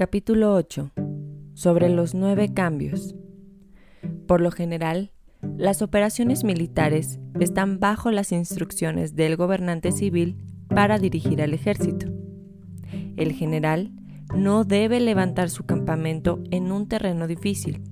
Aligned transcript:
Capítulo 0.00 0.54
8. 0.54 0.92
Sobre 1.52 1.90
los 1.90 2.14
nueve 2.14 2.54
cambios. 2.54 3.14
Por 4.26 4.40
lo 4.40 4.50
general, 4.50 5.12
las 5.58 5.82
operaciones 5.82 6.42
militares 6.42 7.20
están 7.38 7.80
bajo 7.80 8.10
las 8.10 8.32
instrucciones 8.32 9.14
del 9.14 9.36
gobernante 9.36 9.92
civil 9.92 10.38
para 10.70 10.98
dirigir 10.98 11.42
al 11.42 11.52
ejército. 11.52 12.06
El 13.18 13.32
general 13.32 13.92
no 14.34 14.64
debe 14.64 15.00
levantar 15.00 15.50
su 15.50 15.64
campamento 15.64 16.42
en 16.50 16.72
un 16.72 16.88
terreno 16.88 17.26
difícil. 17.26 17.82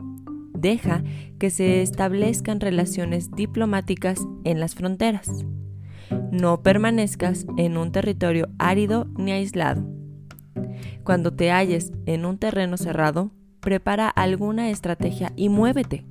Deja 0.55 1.05
que 1.39 1.51
se 1.51 1.83
establezcan 1.83 2.61
relaciones 2.61 3.33
diplomáticas 3.33 4.19
en 4.45 4.61
las 4.61 4.75
fronteras. 4.75 5.45
No 6.33 6.63
permanezcas 6.63 7.45
en 7.59 7.77
un 7.77 7.93
territorio 7.93 8.49
árido 8.59 9.09
ni 9.19 9.33
aislado. 9.33 9.98
Cuando 11.09 11.33
te 11.33 11.51
halles 11.51 11.91
en 12.05 12.27
un 12.27 12.37
terreno 12.37 12.77
cerrado, 12.77 13.31
prepara 13.61 14.11
alguna 14.11 14.69
estrategia 14.69 15.33
y 15.37 15.49
muévete. 15.49 16.05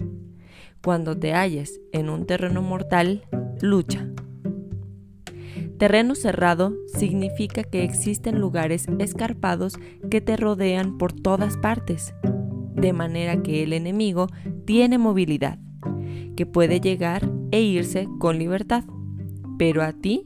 Cuando 0.84 1.16
te 1.16 1.36
halles 1.36 1.80
en 1.92 2.10
un 2.10 2.26
terreno 2.26 2.64
mortal, 2.64 3.22
lucha. 3.62 4.10
Terreno 5.78 6.16
cerrado 6.16 6.74
significa 6.88 7.62
que 7.62 7.84
existen 7.84 8.40
lugares 8.40 8.88
escarpados 8.98 9.76
que 10.10 10.20
te 10.20 10.36
rodean 10.36 10.98
por 10.98 11.14
todas 11.14 11.58
partes, 11.58 12.16
de 12.74 12.92
manera 12.92 13.44
que 13.44 13.62
el 13.62 13.74
enemigo 13.74 14.30
tiene 14.66 14.98
movilidad, 14.98 15.60
que 16.36 16.48
puede 16.48 16.80
llegar 16.80 17.30
e 17.52 17.62
irse 17.62 18.08
con 18.18 18.40
libertad, 18.40 18.84
pero 19.60 19.84
a 19.84 19.94
ti 19.94 20.26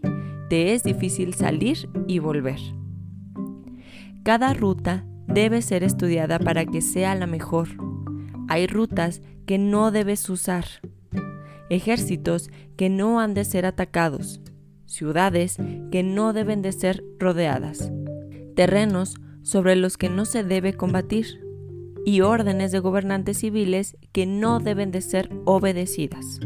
te 0.49 0.73
es 0.73 0.83
difícil 0.83 1.33
salir 1.33 1.89
y 2.07 2.19
volver. 2.19 2.80
Cada 4.23 4.53
ruta 4.53 5.03
debe 5.27 5.63
ser 5.63 5.83
estudiada 5.83 6.37
para 6.37 6.65
que 6.65 6.81
sea 6.81 7.15
la 7.15 7.25
mejor. 7.25 7.69
Hay 8.47 8.67
rutas 8.67 9.21
que 9.47 9.57
no 9.57 9.89
debes 9.89 10.29
usar, 10.29 10.65
ejércitos 11.71 12.51
que 12.77 12.89
no 12.89 13.19
han 13.19 13.33
de 13.33 13.45
ser 13.45 13.65
atacados, 13.65 14.39
ciudades 14.85 15.57
que 15.91 16.03
no 16.03 16.33
deben 16.33 16.61
de 16.61 16.71
ser 16.71 17.03
rodeadas, 17.17 17.91
terrenos 18.55 19.15
sobre 19.41 19.75
los 19.75 19.97
que 19.97 20.09
no 20.09 20.25
se 20.25 20.43
debe 20.43 20.73
combatir 20.73 21.43
y 22.05 22.21
órdenes 22.21 22.71
de 22.71 22.79
gobernantes 22.79 23.39
civiles 23.39 23.97
que 24.11 24.27
no 24.27 24.59
deben 24.59 24.91
de 24.91 25.01
ser 25.01 25.31
obedecidas. 25.45 26.39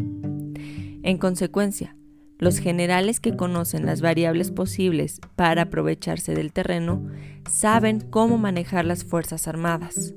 En 1.03 1.17
consecuencia, 1.17 1.97
los 2.37 2.59
generales 2.59 3.19
que 3.19 3.35
conocen 3.35 3.85
las 3.85 4.01
variables 4.01 4.51
posibles 4.51 5.21
para 5.35 5.63
aprovecharse 5.63 6.33
del 6.33 6.51
terreno 6.51 7.07
saben 7.49 8.01
cómo 8.01 8.37
manejar 8.37 8.85
las 8.85 9.03
Fuerzas 9.05 9.47
Armadas. 9.47 10.13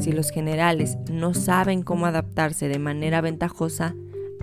Si 0.00 0.12
los 0.12 0.30
generales 0.30 0.96
no 1.10 1.34
saben 1.34 1.82
cómo 1.82 2.06
adaptarse 2.06 2.68
de 2.68 2.78
manera 2.78 3.20
ventajosa, 3.20 3.94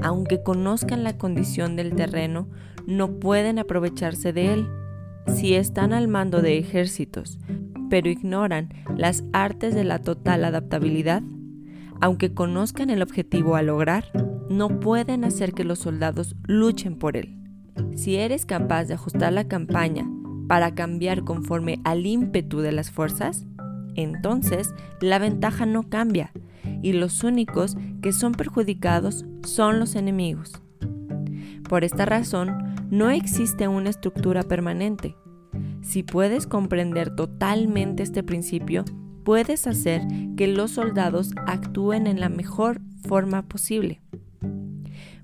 aunque 0.01 0.43
conozcan 0.43 1.03
la 1.03 1.17
condición 1.17 1.75
del 1.75 1.95
terreno, 1.95 2.49
no 2.85 3.19
pueden 3.19 3.59
aprovecharse 3.59 4.33
de 4.33 4.53
él. 4.53 4.67
Si 5.27 5.55
están 5.55 5.93
al 5.93 6.07
mando 6.07 6.41
de 6.41 6.57
ejércitos, 6.57 7.39
pero 7.89 8.09
ignoran 8.09 8.69
las 8.95 9.23
artes 9.33 9.73
de 9.73 9.83
la 9.83 9.99
total 9.99 10.45
adaptabilidad, 10.45 11.23
aunque 12.01 12.33
conozcan 12.33 12.89
el 12.89 13.01
objetivo 13.01 13.55
a 13.55 13.61
lograr, 13.61 14.05
no 14.49 14.79
pueden 14.79 15.23
hacer 15.23 15.53
que 15.53 15.63
los 15.63 15.79
soldados 15.79 16.35
luchen 16.47 16.97
por 16.97 17.17
él. 17.17 17.37
Si 17.95 18.15
eres 18.15 18.45
capaz 18.45 18.85
de 18.85 18.93
ajustar 18.93 19.33
la 19.33 19.47
campaña 19.47 20.09
para 20.47 20.75
cambiar 20.75 21.23
conforme 21.23 21.79
al 21.83 22.05
ímpetu 22.05 22.59
de 22.59 22.71
las 22.71 22.91
fuerzas, 22.91 23.45
entonces 23.95 24.73
la 25.01 25.19
ventaja 25.19 25.65
no 25.65 25.89
cambia 25.89 26.31
y 26.81 26.93
los 26.93 27.23
únicos 27.23 27.77
que 28.01 28.11
son 28.11 28.33
perjudicados 28.33 29.25
son 29.43 29.79
los 29.79 29.95
enemigos. 29.95 30.61
Por 31.67 31.83
esta 31.83 32.05
razón, 32.05 32.75
no 32.91 33.09
existe 33.09 33.67
una 33.67 33.89
estructura 33.89 34.43
permanente. 34.43 35.15
Si 35.81 36.03
puedes 36.03 36.45
comprender 36.45 37.15
totalmente 37.15 38.03
este 38.03 38.21
principio, 38.23 38.85
puedes 39.23 39.65
hacer 39.65 40.03
que 40.37 40.47
los 40.47 40.71
soldados 40.71 41.33
actúen 41.47 42.05
en 42.07 42.19
la 42.19 42.29
mejor 42.29 42.81
forma 43.07 43.43
posible. 43.47 44.01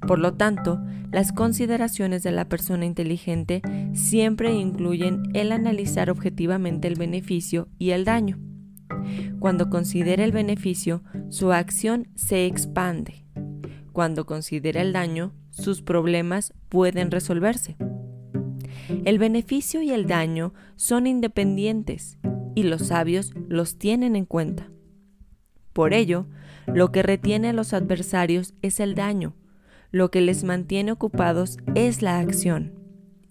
Por 0.08 0.20
lo 0.20 0.34
tanto, 0.34 0.82
las 1.12 1.32
consideraciones 1.32 2.24
de 2.24 2.32
la 2.32 2.48
persona 2.48 2.86
inteligente 2.86 3.62
siempre 3.94 4.54
incluyen 4.54 5.24
el 5.34 5.52
analizar 5.52 6.10
objetivamente 6.10 6.88
el 6.88 6.96
beneficio 6.96 7.68
y 7.78 7.92
el 7.92 8.06
daño. 8.06 8.40
Cuando 9.40 9.70
considera 9.70 10.24
el 10.24 10.32
beneficio, 10.32 11.04
su 11.30 11.52
acción 11.52 12.08
se 12.16 12.46
expande. 12.46 13.26
Cuando 13.92 14.26
considera 14.26 14.82
el 14.82 14.94
daño, 14.94 15.34
sus 15.50 15.82
problemas 15.82 16.54
pueden 16.70 17.12
resolverse. 17.12 17.76
El 19.06 19.20
beneficio 19.20 19.82
y 19.82 19.92
el 19.92 20.08
daño 20.08 20.54
son 20.76 21.08
independientes 21.08 22.18
y 22.56 22.64
los 22.64 22.88
sabios 22.88 23.34
los 23.48 23.78
tienen 23.78 24.16
en 24.16 24.26
cuenta. 24.26 24.70
Por 25.74 25.94
ello, 25.94 26.28
lo 26.68 26.92
que 26.92 27.04
retiene 27.04 27.50
a 27.50 27.54
los 27.54 27.74
adversarios 27.74 28.54
es 28.62 28.80
el 28.80 28.96
daño, 28.96 29.36
lo 29.92 30.10
que 30.10 30.22
les 30.22 30.44
mantiene 30.44 30.94
ocupados 30.94 31.58
es 31.76 32.02
la 32.02 32.20
acción 32.20 32.74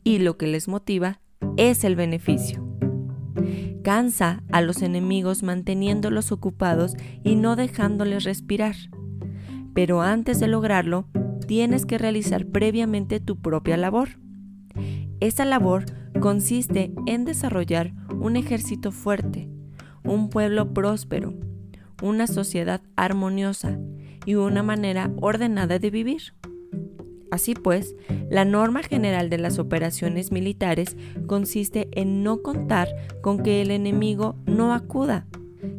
y 0.05 0.19
lo 0.19 0.37
que 0.37 0.47
les 0.47 0.69
motiva 0.69 1.21
es 1.57 1.85
el 1.85 1.97
beneficio. 1.97 2.67
Cansa 3.83 4.43
a 4.53 4.61
los 4.61 4.83
enemigos 4.83 5.43
manteniéndolos 5.43 6.33
ocupados 6.33 6.97
y 7.25 7.35
no 7.35 7.57
dejándoles 7.57 8.25
respirar. 8.25 8.77
Pero 9.73 10.03
antes 10.03 10.39
de 10.39 10.49
lograrlo, 10.49 11.07
tienes 11.47 11.87
que 11.87 11.97
realizar 11.97 12.47
previamente 12.47 13.21
tu 13.21 13.41
propia 13.41 13.79
labor. 13.79 14.21
Esa 15.21 15.47
labor 15.47 15.87
consiste 16.21 16.93
en 17.07 17.25
desarrollar 17.25 17.95
un 18.21 18.37
ejército 18.37 18.93
fuerte, 18.93 19.49
un 20.05 20.29
pueblo 20.29 20.75
próspero, 20.75 21.35
una 22.03 22.27
sociedad 22.27 22.83
armoniosa 22.97 23.79
y 24.27 24.35
una 24.35 24.63
manera 24.63 25.11
ordenada 25.21 25.79
de 25.79 25.91
vivir. 25.91 26.35
Así 27.31 27.55
pues, 27.55 27.95
la 28.29 28.45
norma 28.45 28.83
general 28.83 29.31
de 29.31 29.39
las 29.39 29.59
operaciones 29.59 30.33
militares 30.33 30.97
consiste 31.27 31.89
en 31.93 32.23
no 32.23 32.43
contar 32.43 32.89
con 33.23 33.43
que 33.43 33.63
el 33.63 33.71
enemigo 33.71 34.37
no 34.47 34.75
acuda, 34.75 35.27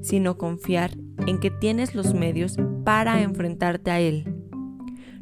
sino 0.02 0.38
confiar 0.38 0.92
en 1.28 1.40
que 1.40 1.52
tienes 1.52 1.94
los 1.94 2.14
medios 2.14 2.58
para 2.84 3.22
enfrentarte 3.22 3.92
a 3.92 4.00
él. 4.00 4.34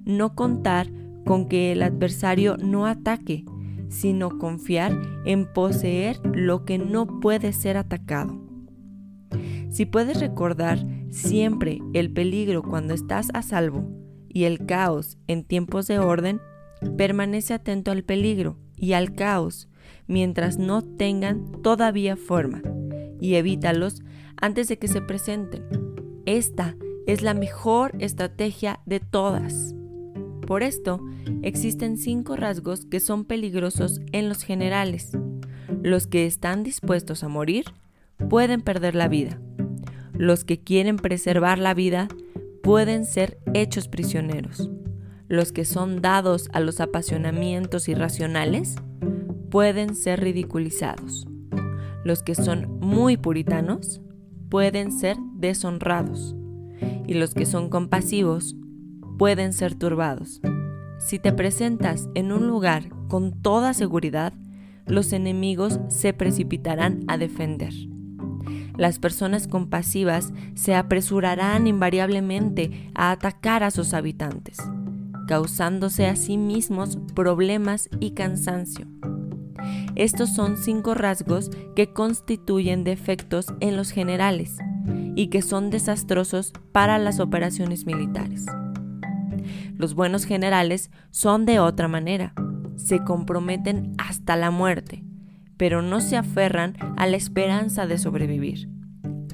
No 0.05 0.35
contar 0.35 0.89
con 1.25 1.47
que 1.47 1.71
el 1.71 1.83
adversario 1.83 2.57
no 2.57 2.85
ataque, 2.85 3.43
sino 3.89 4.37
confiar 4.37 4.97
en 5.25 5.51
poseer 5.51 6.19
lo 6.33 6.63
que 6.63 6.77
no 6.77 7.19
puede 7.19 7.53
ser 7.53 7.77
atacado. 7.77 8.39
Si 9.69 9.85
puedes 9.85 10.19
recordar 10.19 10.79
siempre 11.09 11.79
el 11.93 12.11
peligro 12.11 12.63
cuando 12.63 12.93
estás 12.93 13.29
a 13.33 13.41
salvo, 13.41 13.98
y 14.29 14.45
el 14.45 14.65
caos 14.65 15.17
en 15.27 15.43
tiempos 15.43 15.87
de 15.87 15.99
orden, 15.99 16.39
permanece 16.97 17.53
atento 17.53 17.91
al 17.91 18.03
peligro 18.03 18.57
y 18.77 18.93
al 18.93 19.13
caos 19.13 19.67
mientras 20.07 20.57
no 20.57 20.81
tengan 20.81 21.51
todavía 21.61 22.15
forma 22.15 22.61
y 23.19 23.35
evítalos 23.35 24.01
antes 24.41 24.67
de 24.67 24.77
que 24.77 24.87
se 24.87 25.01
presenten. 25.01 25.63
Esta 26.25 26.75
es 27.05 27.21
la 27.21 27.33
mejor 27.33 27.93
estrategia 27.99 28.79
de 28.85 28.99
todas. 28.99 29.75
Por 30.45 30.63
esto, 30.63 30.99
existen 31.41 31.97
cinco 31.97 32.35
rasgos 32.35 32.85
que 32.85 32.99
son 32.99 33.25
peligrosos 33.25 34.01
en 34.11 34.29
los 34.29 34.43
generales. 34.43 35.11
Los 35.81 36.07
que 36.07 36.25
están 36.25 36.63
dispuestos 36.63 37.23
a 37.23 37.27
morir 37.27 37.65
pueden 38.29 38.61
perder 38.61 38.95
la 38.95 39.07
vida. 39.07 39.39
Los 40.13 40.43
que 40.43 40.59
quieren 40.59 40.97
preservar 40.97 41.59
la 41.59 41.73
vida 41.73 42.07
pueden 42.69 43.03
ser 43.03 43.39
hechos 43.55 43.87
prisioneros. 43.87 44.69
Los 45.27 45.51
que 45.51 45.65
son 45.65 46.03
dados 46.03 46.49
a 46.53 46.59
los 46.59 46.79
apasionamientos 46.81 47.89
irracionales 47.89 48.75
pueden 49.49 49.95
ser 49.95 50.19
ridiculizados. 50.19 51.25
Los 52.03 52.21
que 52.21 52.35
son 52.35 52.77
muy 52.79 53.17
puritanos 53.17 54.03
pueden 54.49 54.91
ser 54.91 55.17
deshonrados. 55.33 56.35
Y 57.07 57.15
los 57.15 57.33
que 57.33 57.47
son 57.47 57.69
compasivos 57.69 58.55
pueden 59.17 59.51
ser 59.53 59.73
turbados. 59.73 60.39
Si 60.99 61.17
te 61.17 61.33
presentas 61.33 62.07
en 62.13 62.31
un 62.31 62.45
lugar 62.45 62.89
con 63.07 63.41
toda 63.41 63.73
seguridad, 63.73 64.31
los 64.85 65.11
enemigos 65.11 65.79
se 65.87 66.13
precipitarán 66.13 66.99
a 67.07 67.17
defender. 67.17 67.73
Las 68.79 68.97
personas 68.97 69.49
compasivas 69.49 70.31
se 70.55 70.73
apresurarán 70.73 71.67
invariablemente 71.67 72.89
a 72.95 73.11
atacar 73.11 73.61
a 73.61 73.71
sus 73.71 73.93
habitantes, 73.93 74.57
causándose 75.27 76.07
a 76.07 76.15
sí 76.15 76.37
mismos 76.37 76.97
problemas 77.13 77.89
y 77.99 78.11
cansancio. 78.11 78.87
estos 79.95 80.33
son 80.33 80.55
cinco 80.55 80.93
rasgos 80.93 81.51
que 81.75 81.91
constituyen 81.91 82.85
defectos 82.85 83.47
en 83.59 83.75
los 83.75 83.91
generales 83.91 84.55
y 85.13 85.27
que 85.27 85.41
son 85.41 85.71
desastrosos 85.71 86.53
para 86.71 86.97
las 86.99 87.19
operaciones 87.19 87.85
militares. 87.85 88.45
Los 89.75 89.93
buenos 89.93 90.23
generales 90.23 90.89
son 91.11 91.45
de 91.45 91.59
otra 91.59 91.89
manera, 91.89 92.33
se 92.77 93.03
comprometen 93.03 93.91
hasta 93.97 94.37
la 94.37 94.51
muerte, 94.51 95.03
pero 95.59 95.81
no 95.81 95.99
se 95.99 96.15
aferran 96.15 96.77
a 96.95 97.05
la 97.05 97.17
esperanza 97.17 97.85
de 97.85 97.97
sobrevivir. 97.97 98.69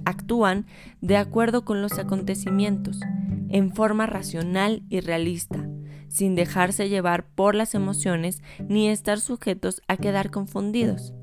Actúan 0.06 0.66
de 1.00 1.18
acuerdo 1.18 1.66
con 1.66 1.84
los 1.84 2.00
acontecimientos, 2.00 3.00
en 3.48 3.72
forma 3.72 4.08
racional 4.08 4.82
y 4.90 5.02
realista, 5.02 5.70
sin 6.08 6.34
dejarse 6.34 6.90
llevar 6.90 7.28
por 7.28 7.54
las 7.54 7.76
emociones 7.76 8.42
ni 8.68 8.90
estar 8.90 9.20
sujetos 9.20 9.84
a 9.88 9.98
quedar 9.98 10.32
confundidos. 10.32 11.14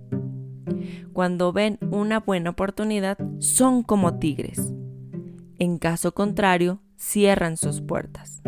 Cuando 1.13 1.53
ven 1.53 1.81
una 1.91 2.21
buena 2.21 2.51
oportunidad, 2.51 3.19
son 3.41 3.83
como 3.83 4.21
tigres. 4.21 4.73
En 5.59 5.79
caso 5.79 6.15
contrario, 6.15 6.79
cierran 6.97 7.57
sus 7.57 7.81
puertas. 7.81 8.41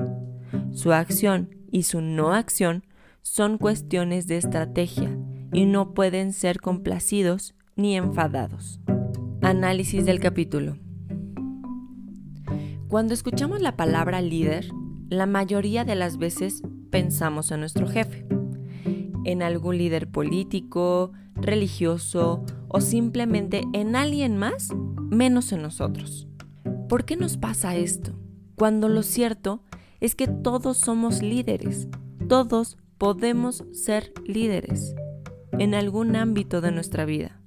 Su 0.70 0.92
acción 0.92 1.50
y 1.72 1.82
su 1.82 2.00
no 2.00 2.32
acción 2.32 2.84
son 3.22 3.58
cuestiones 3.58 4.28
de 4.28 4.36
estrategia 4.36 5.18
y 5.54 5.66
no 5.66 5.94
pueden 5.94 6.32
ser 6.32 6.60
complacidos 6.60 7.54
ni 7.76 7.96
enfadados. 7.96 8.80
Análisis 9.40 10.04
del 10.04 10.18
capítulo. 10.18 10.76
Cuando 12.88 13.14
escuchamos 13.14 13.62
la 13.62 13.76
palabra 13.76 14.20
líder, 14.20 14.68
la 15.08 15.26
mayoría 15.26 15.84
de 15.84 15.94
las 15.94 16.18
veces 16.18 16.62
pensamos 16.90 17.52
en 17.52 17.60
nuestro 17.60 17.86
jefe, 17.86 18.26
en 19.24 19.42
algún 19.42 19.78
líder 19.78 20.10
político, 20.10 21.12
religioso 21.36 22.44
o 22.68 22.80
simplemente 22.80 23.62
en 23.72 23.94
alguien 23.94 24.36
más 24.36 24.70
menos 25.08 25.52
en 25.52 25.62
nosotros. 25.62 26.26
¿Por 26.88 27.04
qué 27.04 27.16
nos 27.16 27.36
pasa 27.36 27.76
esto? 27.76 28.12
Cuando 28.56 28.88
lo 28.88 29.04
cierto 29.04 29.62
es 30.00 30.16
que 30.16 30.26
todos 30.26 30.78
somos 30.78 31.22
líderes, 31.22 31.88
todos 32.28 32.76
podemos 32.98 33.64
ser 33.72 34.12
líderes 34.26 34.94
en 35.58 35.74
algún 35.74 36.16
ámbito 36.16 36.60
de 36.60 36.72
nuestra 36.72 37.04
vida. 37.04 37.40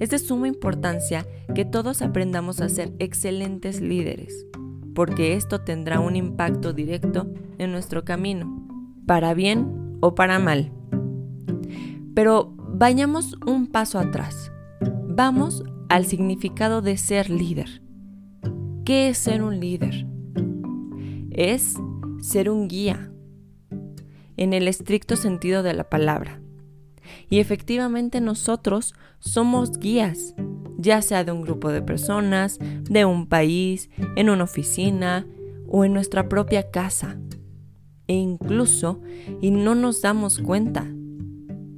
Es 0.00 0.10
de 0.10 0.18
suma 0.18 0.48
importancia 0.48 1.26
que 1.54 1.64
todos 1.64 2.02
aprendamos 2.02 2.60
a 2.60 2.68
ser 2.68 2.92
excelentes 2.98 3.80
líderes, 3.80 4.46
porque 4.94 5.34
esto 5.34 5.60
tendrá 5.60 6.00
un 6.00 6.16
impacto 6.16 6.72
directo 6.72 7.32
en 7.58 7.72
nuestro 7.72 8.04
camino, 8.04 8.66
para 9.06 9.34
bien 9.34 9.96
o 10.00 10.14
para 10.14 10.38
mal. 10.38 10.72
Pero 12.14 12.54
vayamos 12.56 13.36
un 13.46 13.66
paso 13.66 13.98
atrás. 13.98 14.52
Vamos 15.06 15.64
al 15.88 16.06
significado 16.06 16.82
de 16.82 16.96
ser 16.96 17.30
líder. 17.30 17.82
¿Qué 18.84 19.08
es 19.08 19.18
ser 19.18 19.42
un 19.42 19.60
líder? 19.60 20.06
Es 21.30 21.74
ser 22.20 22.50
un 22.50 22.68
guía, 22.68 23.10
en 24.36 24.52
el 24.52 24.66
estricto 24.66 25.16
sentido 25.16 25.62
de 25.62 25.74
la 25.74 25.88
palabra. 25.88 26.40
Y 27.30 27.38
efectivamente 27.40 28.20
nosotros 28.20 28.94
somos 29.18 29.78
guías, 29.78 30.34
ya 30.78 31.02
sea 31.02 31.24
de 31.24 31.32
un 31.32 31.42
grupo 31.42 31.70
de 31.70 31.82
personas, 31.82 32.58
de 32.60 33.04
un 33.04 33.26
país, 33.26 33.90
en 34.16 34.30
una 34.30 34.44
oficina 34.44 35.26
o 35.68 35.84
en 35.84 35.92
nuestra 35.92 36.28
propia 36.28 36.70
casa. 36.70 37.18
E 38.06 38.14
incluso, 38.14 39.00
y 39.40 39.50
no 39.50 39.74
nos 39.74 40.02
damos 40.02 40.38
cuenta, 40.38 40.86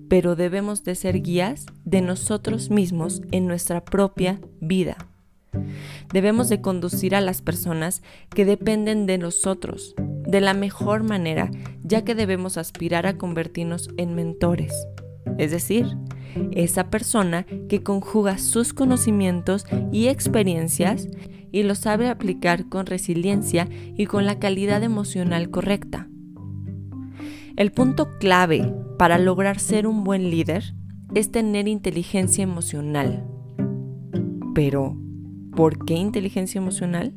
pero 0.09 0.37
debemos 0.37 0.85
de 0.85 0.95
ser 0.95 1.23
guías 1.23 1.67
de 1.85 2.01
nosotros 2.01 2.71
mismos 2.71 3.23
en 3.31 3.47
nuestra 3.47 3.85
propia 3.85 4.41
vida. 4.61 4.97
Debemos 6.13 6.49
de 6.49 6.61
conducir 6.61 7.15
a 7.15 7.21
las 7.21 7.43
personas 7.43 8.03
que 8.31 8.45
dependen 8.45 9.07
de 9.07 9.19
nosotros 9.19 9.95
de 10.27 10.41
la 10.41 10.55
mejor 10.55 11.05
manera, 11.05 11.51
ya 11.85 12.05
que 12.05 12.15
debemos 12.15 12.59
aspirar 12.59 13.07
a 13.07 13.17
convertirnos 13.17 13.89
en 13.97 14.15
mentores, 14.15 14.87
es 15.39 15.51
decir, 15.51 15.97
esa 16.53 16.91
persona 16.91 17.47
que 17.69 17.83
conjuga 17.83 18.39
sus 18.39 18.73
conocimientos 18.73 19.67
y 19.93 20.09
experiencias 20.09 21.09
y 21.53 21.63
los 21.63 21.79
sabe 21.79 22.09
aplicar 22.09 22.69
con 22.69 22.87
resiliencia 22.87 23.69
y 23.97 24.07
con 24.07 24.27
la 24.27 24.39
calidad 24.39 24.83
emocional 24.83 25.51
correcta. 25.51 26.09
El 27.57 27.73
punto 27.73 28.19
clave 28.19 28.75
para 28.99 29.19
lograr 29.19 29.59
ser 29.59 29.87
un 29.87 30.05
buen 30.05 30.31
líder 30.31 30.75
es 31.15 31.31
tener 31.31 31.69
inteligencia 31.69 32.43
emocional. 32.45 33.25
Pero, 34.55 34.97
¿por 35.55 35.85
qué 35.85 35.95
inteligencia 35.95 36.59
emocional? 36.59 37.15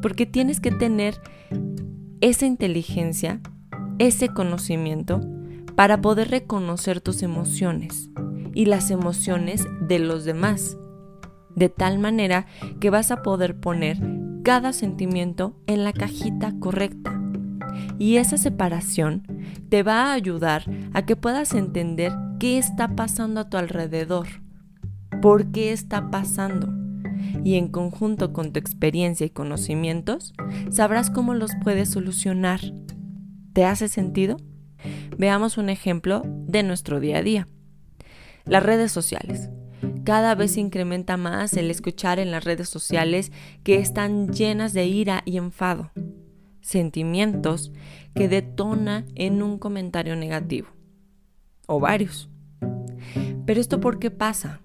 Porque 0.00 0.24
tienes 0.24 0.60
que 0.60 0.70
tener 0.70 1.20
esa 2.20 2.46
inteligencia, 2.46 3.40
ese 3.98 4.28
conocimiento, 4.28 5.20
para 5.76 6.00
poder 6.00 6.30
reconocer 6.30 7.00
tus 7.00 7.22
emociones 7.22 8.10
y 8.54 8.64
las 8.64 8.90
emociones 8.90 9.66
de 9.80 9.98
los 9.98 10.24
demás, 10.24 10.78
de 11.54 11.68
tal 11.68 11.98
manera 11.98 12.46
que 12.80 12.90
vas 12.90 13.10
a 13.10 13.22
poder 13.22 13.60
poner 13.60 13.98
cada 14.42 14.72
sentimiento 14.72 15.60
en 15.66 15.84
la 15.84 15.92
cajita 15.92 16.54
correcta. 16.58 17.20
Y 17.98 18.16
esa 18.16 18.38
separación 18.38 19.26
te 19.68 19.82
va 19.82 20.06
a 20.06 20.12
ayudar 20.14 20.64
a 20.94 21.04
que 21.04 21.16
puedas 21.16 21.52
entender 21.52 22.12
qué 22.38 22.56
está 22.56 22.96
pasando 22.96 23.40
a 23.40 23.50
tu 23.50 23.58
alrededor, 23.58 24.28
por 25.20 25.50
qué 25.50 25.72
está 25.72 26.10
pasando. 26.10 26.72
Y 27.44 27.56
en 27.56 27.68
conjunto 27.68 28.32
con 28.32 28.52
tu 28.52 28.58
experiencia 28.58 29.26
y 29.26 29.30
conocimientos, 29.30 30.32
sabrás 30.70 31.10
cómo 31.10 31.34
los 31.34 31.50
puedes 31.62 31.90
solucionar. 31.90 32.60
¿Te 33.52 33.64
hace 33.64 33.88
sentido? 33.88 34.38
Veamos 35.18 35.58
un 35.58 35.68
ejemplo 35.68 36.22
de 36.26 36.62
nuestro 36.62 37.00
día 37.00 37.18
a 37.18 37.22
día. 37.22 37.48
Las 38.44 38.62
redes 38.62 38.92
sociales. 38.92 39.50
Cada 40.04 40.34
vez 40.34 40.52
se 40.52 40.60
incrementa 40.60 41.16
más 41.16 41.54
el 41.54 41.70
escuchar 41.70 42.18
en 42.18 42.30
las 42.30 42.44
redes 42.44 42.68
sociales 42.68 43.32
que 43.64 43.78
están 43.78 44.28
llenas 44.28 44.72
de 44.72 44.86
ira 44.86 45.22
y 45.24 45.36
enfado, 45.36 45.90
sentimientos 46.60 47.72
que 48.14 48.28
detona 48.28 49.04
en 49.14 49.42
un 49.42 49.58
comentario 49.58 50.16
negativo, 50.16 50.68
o 51.66 51.80
varios. 51.80 52.28
Pero 53.46 53.60
esto 53.60 53.80
por 53.80 53.98
qué 53.98 54.10
pasa? 54.10 54.60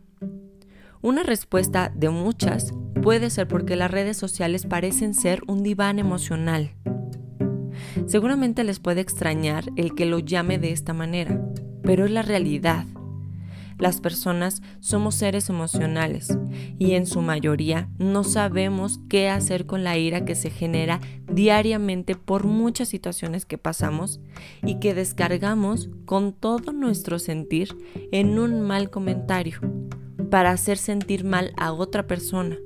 Una 1.01 1.23
respuesta 1.23 1.91
de 1.95 2.09
muchas 2.09 2.73
puede 3.01 3.31
ser 3.31 3.47
porque 3.47 3.75
las 3.75 3.89
redes 3.89 4.17
sociales 4.17 4.67
parecen 4.67 5.15
ser 5.15 5.41
un 5.47 5.63
diván 5.63 5.97
emocional 5.97 6.75
Seguramente 8.07 8.63
les 8.63 8.79
puede 8.79 9.01
extrañar 9.01 9.65
el 9.75 9.95
que 9.95 10.05
lo 10.05 10.19
llame 10.19 10.57
de 10.57 10.71
esta 10.71 10.93
manera, 10.93 11.41
pero 11.83 12.05
es 12.05 12.11
la 12.11 12.21
realidad. 12.21 12.85
Las 13.81 13.99
personas 13.99 14.61
somos 14.79 15.15
seres 15.15 15.49
emocionales 15.49 16.37
y 16.77 16.91
en 16.93 17.07
su 17.07 17.21
mayoría 17.21 17.89
no 17.97 18.23
sabemos 18.23 18.99
qué 19.09 19.27
hacer 19.27 19.65
con 19.65 19.83
la 19.83 19.97
ira 19.97 20.23
que 20.23 20.35
se 20.35 20.51
genera 20.51 21.01
diariamente 21.27 22.15
por 22.15 22.43
muchas 22.45 22.89
situaciones 22.89 23.45
que 23.47 23.57
pasamos 23.57 24.19
y 24.63 24.75
que 24.75 24.93
descargamos 24.93 25.89
con 26.05 26.31
todo 26.31 26.73
nuestro 26.73 27.17
sentir 27.17 27.75
en 28.11 28.37
un 28.37 28.61
mal 28.61 28.91
comentario 28.91 29.59
para 30.29 30.51
hacer 30.51 30.77
sentir 30.77 31.23
mal 31.23 31.51
a 31.57 31.73
otra 31.73 32.05
persona, 32.05 32.57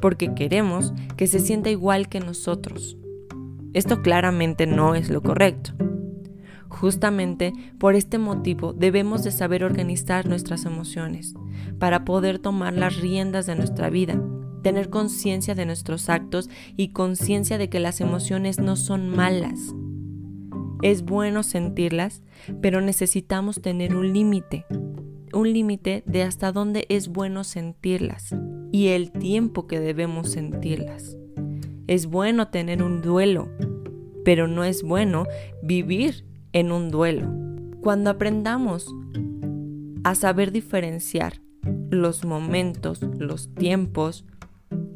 porque 0.00 0.34
queremos 0.34 0.92
que 1.16 1.26
se 1.26 1.40
sienta 1.40 1.68
igual 1.68 2.08
que 2.08 2.20
nosotros. 2.20 2.96
Esto 3.74 4.02
claramente 4.02 4.66
no 4.66 4.94
es 4.94 5.10
lo 5.10 5.20
correcto. 5.20 5.72
Justamente 6.68 7.52
por 7.78 7.94
este 7.94 8.18
motivo 8.18 8.72
debemos 8.72 9.22
de 9.24 9.32
saber 9.32 9.64
organizar 9.64 10.26
nuestras 10.28 10.64
emociones 10.64 11.34
para 11.78 12.04
poder 12.04 12.38
tomar 12.38 12.74
las 12.74 12.96
riendas 13.00 13.46
de 13.46 13.56
nuestra 13.56 13.90
vida, 13.90 14.20
tener 14.62 14.90
conciencia 14.90 15.54
de 15.54 15.66
nuestros 15.66 16.08
actos 16.08 16.48
y 16.76 16.88
conciencia 16.88 17.58
de 17.58 17.68
que 17.68 17.80
las 17.80 18.00
emociones 18.00 18.58
no 18.58 18.76
son 18.76 19.08
malas. 19.08 19.74
Es 20.82 21.04
bueno 21.04 21.42
sentirlas, 21.42 22.22
pero 22.60 22.80
necesitamos 22.80 23.60
tener 23.60 23.94
un 23.96 24.12
límite, 24.12 24.66
un 25.32 25.52
límite 25.52 26.02
de 26.06 26.22
hasta 26.22 26.52
dónde 26.52 26.86
es 26.88 27.08
bueno 27.08 27.44
sentirlas 27.44 28.34
y 28.72 28.88
el 28.88 29.12
tiempo 29.12 29.66
que 29.66 29.80
debemos 29.80 30.30
sentirlas. 30.30 31.16
Es 31.86 32.06
bueno 32.06 32.48
tener 32.48 32.82
un 32.82 33.02
duelo, 33.02 33.48
pero 34.24 34.48
no 34.48 34.64
es 34.64 34.82
bueno 34.82 35.26
vivir 35.62 36.24
en 36.52 36.72
un 36.72 36.90
duelo. 36.90 37.28
Cuando 37.82 38.10
aprendamos 38.10 38.94
a 40.04 40.14
saber 40.14 40.52
diferenciar 40.52 41.40
los 41.90 42.24
momentos, 42.24 43.02
los 43.02 43.54
tiempos, 43.54 44.24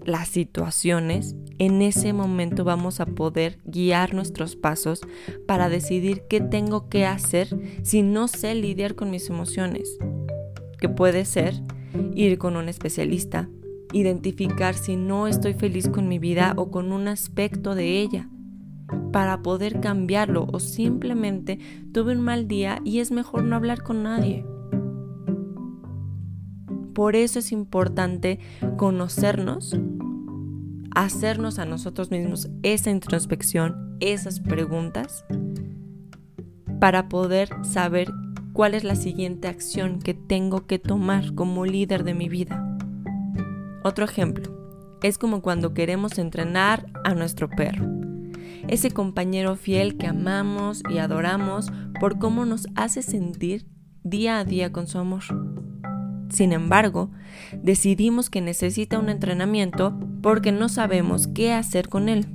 las 0.04 0.28
situaciones 0.28 1.36
en 1.58 1.82
ese 1.82 2.12
momento 2.12 2.64
vamos 2.64 3.00
a 3.00 3.06
poder 3.06 3.58
guiar 3.64 4.14
nuestros 4.14 4.56
pasos 4.56 5.00
para 5.46 5.68
decidir 5.68 6.22
qué 6.28 6.40
tengo 6.40 6.88
que 6.88 7.04
hacer 7.04 7.48
si 7.82 8.02
no 8.02 8.28
sé 8.28 8.54
lidiar 8.54 8.94
con 8.94 9.10
mis 9.10 9.28
emociones. 9.28 9.98
Que 10.80 10.88
puede 10.88 11.24
ser 11.24 11.54
ir 12.14 12.38
con 12.38 12.56
un 12.56 12.68
especialista, 12.68 13.48
identificar 13.92 14.74
si 14.74 14.96
no 14.96 15.26
estoy 15.26 15.54
feliz 15.54 15.88
con 15.88 16.08
mi 16.08 16.18
vida 16.18 16.54
o 16.56 16.70
con 16.70 16.92
un 16.92 17.08
aspecto 17.08 17.74
de 17.74 18.00
ella, 18.00 18.28
para 19.12 19.42
poder 19.42 19.80
cambiarlo 19.80 20.46
o 20.52 20.60
simplemente 20.60 21.58
tuve 21.92 22.12
un 22.12 22.22
mal 22.22 22.48
día 22.48 22.80
y 22.84 23.00
es 23.00 23.10
mejor 23.10 23.44
no 23.44 23.56
hablar 23.56 23.82
con 23.82 24.02
nadie. 24.02 24.44
Por 26.94 27.16
eso 27.16 27.38
es 27.38 27.52
importante 27.52 28.40
conocernos 28.76 29.78
hacernos 30.98 31.60
a 31.60 31.64
nosotros 31.64 32.10
mismos 32.10 32.48
esa 32.64 32.90
introspección, 32.90 33.96
esas 34.00 34.40
preguntas, 34.40 35.24
para 36.80 37.08
poder 37.08 37.50
saber 37.62 38.10
cuál 38.52 38.74
es 38.74 38.82
la 38.82 38.96
siguiente 38.96 39.46
acción 39.46 40.00
que 40.00 40.14
tengo 40.14 40.66
que 40.66 40.80
tomar 40.80 41.34
como 41.36 41.64
líder 41.64 42.02
de 42.02 42.14
mi 42.14 42.28
vida. 42.28 42.67
Otro 43.82 44.04
ejemplo, 44.04 44.50
es 45.02 45.18
como 45.18 45.42
cuando 45.42 45.74
queremos 45.74 46.18
entrenar 46.18 46.86
a 47.04 47.14
nuestro 47.14 47.48
perro, 47.48 47.86
ese 48.66 48.90
compañero 48.90 49.56
fiel 49.56 49.96
que 49.96 50.06
amamos 50.06 50.82
y 50.90 50.98
adoramos 50.98 51.70
por 52.00 52.18
cómo 52.18 52.44
nos 52.44 52.66
hace 52.74 53.02
sentir 53.02 53.66
día 54.02 54.38
a 54.38 54.44
día 54.44 54.72
con 54.72 54.86
su 54.86 54.98
amor. 54.98 55.22
Sin 56.28 56.52
embargo, 56.52 57.10
decidimos 57.62 58.28
que 58.30 58.40
necesita 58.40 58.98
un 58.98 59.08
entrenamiento 59.08 59.98
porque 60.22 60.52
no 60.52 60.68
sabemos 60.68 61.28
qué 61.28 61.52
hacer 61.52 61.88
con 61.88 62.08
él, 62.08 62.26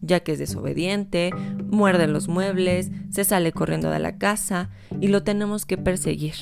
ya 0.00 0.20
que 0.20 0.32
es 0.32 0.38
desobediente, 0.38 1.32
muerde 1.70 2.06
los 2.06 2.28
muebles, 2.28 2.90
se 3.10 3.24
sale 3.24 3.52
corriendo 3.52 3.90
de 3.90 3.98
la 3.98 4.18
casa 4.18 4.70
y 5.00 5.08
lo 5.08 5.24
tenemos 5.24 5.66
que 5.66 5.78
perseguir. 5.78 6.34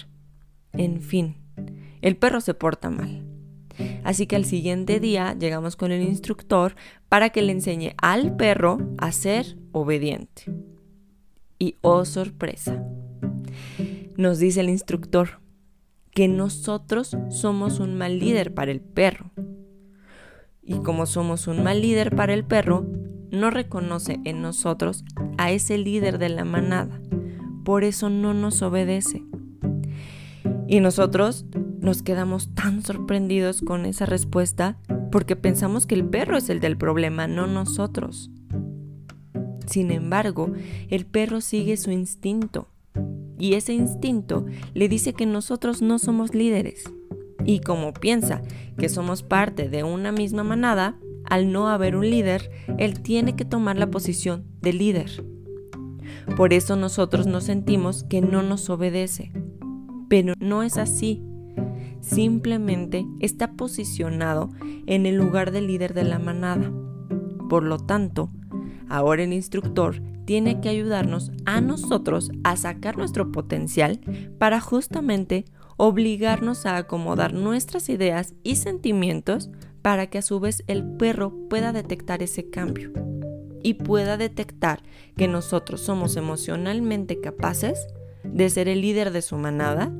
En 0.72 1.00
fin, 1.00 1.36
el 2.02 2.16
perro 2.16 2.40
se 2.40 2.54
porta 2.54 2.90
mal. 2.90 3.29
Así 4.04 4.26
que 4.26 4.36
al 4.36 4.44
siguiente 4.44 5.00
día 5.00 5.36
llegamos 5.38 5.76
con 5.76 5.92
el 5.92 6.02
instructor 6.02 6.74
para 7.08 7.30
que 7.30 7.42
le 7.42 7.52
enseñe 7.52 7.94
al 8.00 8.36
perro 8.36 8.78
a 8.98 9.12
ser 9.12 9.56
obediente. 9.72 10.44
Y 11.58 11.76
oh 11.82 12.04
sorpresa, 12.04 12.82
nos 14.16 14.38
dice 14.38 14.60
el 14.60 14.70
instructor, 14.70 15.40
que 16.12 16.28
nosotros 16.28 17.16
somos 17.28 17.80
un 17.80 17.96
mal 17.96 18.18
líder 18.18 18.52
para 18.52 18.70
el 18.70 18.80
perro. 18.80 19.30
Y 20.62 20.78
como 20.80 21.06
somos 21.06 21.46
un 21.46 21.62
mal 21.62 21.80
líder 21.82 22.14
para 22.14 22.34
el 22.34 22.44
perro, 22.44 22.86
no 23.30 23.50
reconoce 23.50 24.18
en 24.24 24.42
nosotros 24.42 25.04
a 25.38 25.50
ese 25.52 25.78
líder 25.78 26.18
de 26.18 26.28
la 26.28 26.44
manada. 26.44 27.00
Por 27.64 27.84
eso 27.84 28.10
no 28.10 28.34
nos 28.34 28.62
obedece. 28.62 29.22
Y 30.66 30.80
nosotros 30.80 31.46
nos 31.80 32.02
quedamos 32.02 32.54
tan 32.54 32.82
sorprendidos 32.82 33.62
con 33.62 33.86
esa 33.86 34.06
respuesta 34.06 34.78
porque 35.10 35.36
pensamos 35.36 35.86
que 35.86 35.94
el 35.94 36.04
perro 36.04 36.36
es 36.36 36.48
el 36.50 36.60
del 36.60 36.76
problema, 36.76 37.26
no 37.26 37.46
nosotros. 37.46 38.30
Sin 39.66 39.90
embargo, 39.90 40.52
el 40.88 41.06
perro 41.06 41.40
sigue 41.40 41.76
su 41.76 41.90
instinto 41.90 42.68
y 43.38 43.54
ese 43.54 43.72
instinto 43.72 44.44
le 44.74 44.88
dice 44.88 45.14
que 45.14 45.26
nosotros 45.26 45.80
no 45.80 45.98
somos 45.98 46.34
líderes. 46.34 46.84
Y 47.44 47.60
como 47.60 47.94
piensa 47.94 48.42
que 48.78 48.88
somos 48.90 49.22
parte 49.22 49.68
de 49.68 49.82
una 49.82 50.12
misma 50.12 50.44
manada, 50.44 50.96
al 51.24 51.50
no 51.52 51.68
haber 51.68 51.96
un 51.96 52.08
líder, 52.08 52.50
él 52.78 53.00
tiene 53.00 53.36
que 53.36 53.46
tomar 53.46 53.78
la 53.78 53.90
posición 53.90 54.44
de 54.60 54.72
líder. 54.74 55.24
Por 56.36 56.52
eso 56.52 56.76
nosotros 56.76 57.26
nos 57.26 57.44
sentimos 57.44 58.04
que 58.04 58.20
no 58.20 58.42
nos 58.42 58.68
obedece. 58.68 59.32
Pero 60.08 60.34
no 60.38 60.62
es 60.62 60.76
así. 60.76 61.22
Simplemente 62.00 63.06
está 63.20 63.52
posicionado 63.52 64.50
en 64.86 65.06
el 65.06 65.16
lugar 65.16 65.50
del 65.50 65.66
líder 65.66 65.94
de 65.94 66.04
la 66.04 66.18
manada. 66.18 66.72
Por 67.48 67.64
lo 67.64 67.78
tanto, 67.78 68.30
ahora 68.88 69.22
el 69.22 69.32
instructor 69.32 70.02
tiene 70.24 70.60
que 70.60 70.68
ayudarnos 70.68 71.32
a 71.44 71.60
nosotros 71.60 72.30
a 72.44 72.56
sacar 72.56 72.96
nuestro 72.96 73.32
potencial 73.32 74.00
para 74.38 74.60
justamente 74.60 75.44
obligarnos 75.76 76.66
a 76.66 76.76
acomodar 76.76 77.32
nuestras 77.32 77.88
ideas 77.88 78.34
y 78.42 78.56
sentimientos 78.56 79.50
para 79.82 80.08
que 80.08 80.18
a 80.18 80.22
su 80.22 80.38
vez 80.38 80.62
el 80.66 80.84
perro 80.96 81.34
pueda 81.48 81.72
detectar 81.72 82.22
ese 82.22 82.50
cambio 82.50 82.92
y 83.62 83.74
pueda 83.74 84.16
detectar 84.16 84.82
que 85.16 85.26
nosotros 85.26 85.80
somos 85.80 86.16
emocionalmente 86.16 87.20
capaces 87.20 87.86
de 88.24 88.50
ser 88.50 88.68
el 88.68 88.82
líder 88.82 89.10
de 89.10 89.22
su 89.22 89.36
manada 89.36 89.92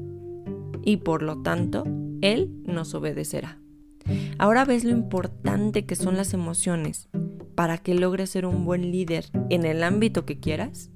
y 0.84 0.98
por 0.98 1.22
lo 1.22 1.42
tanto 1.42 1.84
él 2.20 2.50
nos 2.64 2.94
obedecerá. 2.94 3.58
Ahora 4.38 4.64
ves 4.64 4.84
lo 4.84 4.90
importante 4.90 5.86
que 5.86 5.96
son 5.96 6.16
las 6.16 6.34
emociones 6.34 7.08
para 7.54 7.76
que 7.76 7.94
logres 7.94 8.30
ser 8.30 8.46
un 8.46 8.64
buen 8.64 8.90
líder 8.90 9.26
en 9.50 9.66
el 9.66 9.82
ámbito 9.82 10.24
que 10.24 10.40
quieras? 10.40 10.90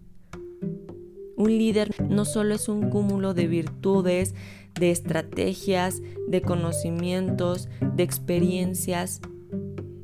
Un 1.37 1.51
líder 1.59 1.95
no 2.09 2.25
solo 2.25 2.55
es 2.55 2.71
un 2.71 2.89
cúmulo 2.89 3.35
de 3.35 3.49
virtudes, 3.49 4.35
de 4.79 4.91
estrategias, 4.91 6.01
de 6.27 6.41
conocimientos, 6.41 7.69
de 7.95 8.03
experiencias. 8.03 9.21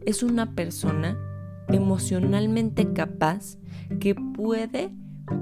Es 0.05 0.23
una 0.23 0.55
persona 0.55 1.19
emocionalmente 1.69 2.93
capaz 2.93 3.57
que 3.99 4.15
puede 4.15 4.91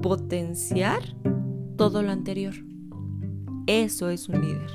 potenciar 0.03 1.03
todo 1.77 2.03
lo 2.03 2.13
anterior. 2.13 2.68
Eso 3.69 4.11
es 4.11 4.29
un 4.29 4.41
líder. 4.41 4.71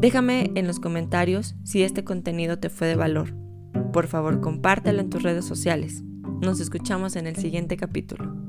Déjame 0.00 0.50
en 0.56 0.66
los 0.66 0.80
comentarios 0.80 1.54
si 1.62 1.84
este 1.84 2.02
contenido 2.02 2.58
te 2.58 2.68
fue 2.68 2.88
de 2.88 2.96
valor 2.96 3.44
por 3.94 4.08
favor 4.08 4.40
compártelo 4.40 5.00
en 5.00 5.08
tus 5.08 5.22
redes 5.22 5.44
sociales. 5.44 6.02
Nos 6.42 6.58
escuchamos 6.58 7.14
en 7.14 7.28
el 7.28 7.36
siguiente 7.36 7.76
capítulo. 7.76 8.43